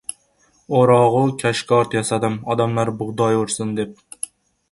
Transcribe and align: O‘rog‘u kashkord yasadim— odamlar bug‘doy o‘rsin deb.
O‘rog‘u 0.79 1.19
kashkord 1.43 1.93
yasadim— 1.97 2.39
odamlar 2.55 2.93
bug‘doy 3.03 3.37
o‘rsin 3.43 3.77
deb. 3.81 3.93